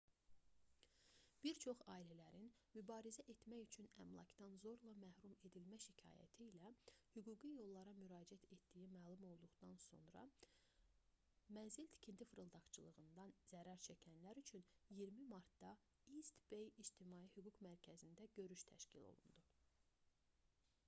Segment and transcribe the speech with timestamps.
[1.45, 2.45] bir çox ailələrin
[2.77, 6.71] mübarizə etmək üçün əmlakdan zorla məhrum edilmə şikayəti ilə
[7.17, 10.23] hüquqi yollara müraciət etdiyi məlum olduqdan sonra
[11.59, 14.65] mənzil-tikinti fırıldaqçılığından zərər çəkənlər üçün
[15.03, 15.75] 20 martda
[16.17, 19.49] east-bay i̇ctimai hüquq mərkəzində görüş təşkil olundu